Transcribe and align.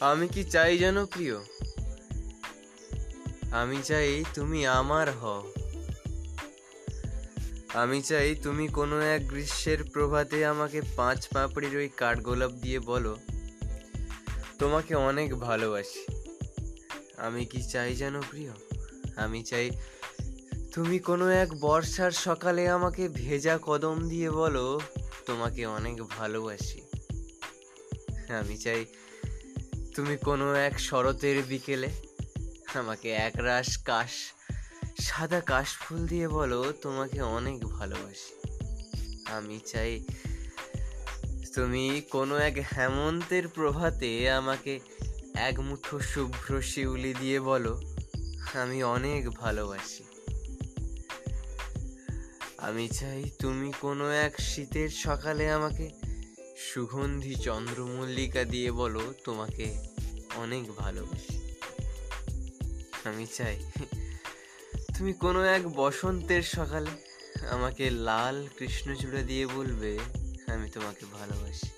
আমি 0.00 0.28
কি 0.28 0.44
চাই 0.44 0.78
জানো 0.78 1.06
প্রিয়? 1.06 1.36
আমি 3.50 3.82
চাই 3.82 4.24
তুমি 4.34 4.66
আমার 4.66 5.10
হও। 5.10 5.52
আমি 7.74 8.02
চাই 8.02 8.34
তুমি 8.34 8.68
কোনো 8.68 9.00
এক 9.00 9.28
গ্রীষ্মের 9.28 9.84
প্রভাতে 9.84 10.46
আমাকে 10.46 10.82
পাঁচ 10.96 11.28
পাপড়ির 11.28 11.76
ওই 11.76 11.88
কাঠগোলাপ 11.96 12.50
দিয়ে 12.50 12.78
বলো, 12.80 13.16
তোমাকে 14.58 14.94
অনেক 14.94 15.34
ভালোবাসি। 15.34 16.06
আমি 17.16 17.44
কি 17.44 17.62
চাই 17.62 17.94
জানো 17.94 18.20
প্রিয়? 18.30 18.50
আমি 19.16 19.44
চাই 19.44 19.70
তুমি 20.72 20.98
কোনো 20.98 21.28
এক 21.28 21.60
বর্ষার 21.60 22.10
সকালে 22.10 22.68
আমাকে 22.68 23.08
ভেজা 23.08 23.58
কদম 23.62 24.08
দিয়ে 24.08 24.30
বলো, 24.30 24.80
তোমাকে 25.26 25.66
অনেক 25.66 26.02
ভালোবাসি। 26.02 26.80
আমি 28.28 28.56
চাই 28.56 28.84
তুমি 29.98 30.16
কোনো 30.16 30.54
এক 30.54 30.80
শরতের 30.80 31.42
বিকেলে 31.42 31.88
আমাকে 32.74 33.10
একরাশ 33.10 33.76
কাশ, 33.76 34.10
সাদা 35.00 35.40
কাশফুল 35.40 36.06
দিয়ে 36.06 36.28
বলো 36.28 36.72
তোমাকে 36.82 37.20
অনেক 37.20 37.64
ভালোবাসি। 37.64 38.34
আমি 39.26 39.60
চাই 39.66 40.04
তুমি 41.54 42.02
কোনো 42.10 42.36
এক 42.36 42.58
হেমন্তের 42.76 43.48
প্রভাতে 43.48 44.30
আমাকে 44.30 44.80
এক 45.34 45.60
মুঠো 45.60 46.00
শুভ্র 46.00 46.62
শিউলি 46.62 47.14
দিয়ে 47.14 47.40
বলো, 47.40 47.82
আমি 48.54 48.82
অনেক 48.82 49.30
ভালোবাসি। 49.30 50.04
আমি 52.58 52.88
চাই 52.88 53.30
তুমি 53.38 53.72
কোনো 53.80 54.10
এক 54.10 54.40
শীতের 54.40 54.88
সকালে 54.88 55.50
আমাকে 55.50 56.07
সুগন্ধি 56.58 57.34
চন্দ্রমল্লিকা 57.34 58.44
দিয়ে 58.44 58.70
বলো 58.72 59.14
তোমাকে 59.24 59.66
অনেক 60.34 60.64
ভালোবাসি। 60.76 61.36
আমি 63.04 63.26
চাই 63.26 63.56
তুমি 64.96 65.12
কোনো 65.12 65.40
এক 65.56 65.68
বসন্তের 65.68 66.42
সকালে 66.42 66.90
আমাকে 67.48 67.90
লাল 67.90 68.36
কৃষ্ণচূড়া 68.58 69.22
দিয়ে 69.22 69.46
বলবে, 69.46 69.98
আমি 70.46 70.70
তোমাকে 70.70 71.04
ভালোবাসি। 71.12 71.68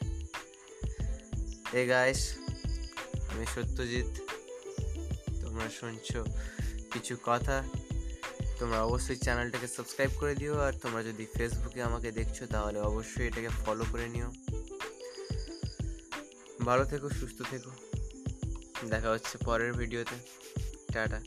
এ 1.72 1.86
গাইস 1.86 2.22
আমি 3.30 3.44
সত্যজিৎ, 3.54 4.10
তোমরা 5.40 5.68
শুনছো 5.80 6.24
কিছু 6.92 7.16
কথা। 7.24 7.56
তোমরা 8.60 8.78
অবশ্যই 8.88 9.18
চ্যানেলটাকে 9.24 9.68
সাবস্ক্রাইব 9.76 10.12
করে 10.20 10.34
দিও, 10.40 10.54
আর 10.66 10.74
তোমরা 10.82 11.00
যদি 11.08 11.24
ফেসবুকে 11.34 11.80
আমাকে 11.88 12.08
দেখছ, 12.18 12.38
তাহলে 12.54 12.78
অবশ্যই 12.90 13.26
এটাকে 13.30 13.50
ফলো 13.62 13.84
করে 13.92 14.06
নিও। 14.14 14.28
ভালো 16.68 16.84
থেকো, 16.84 17.06
সুস্থ 17.20 17.38
থেকো। 17.52 17.70
দেখা 18.92 19.08
হচ্ছে 19.14 19.34
পরের 19.46 19.72
ভিডিওতে 19.72 20.16
টাটা। 20.92 21.20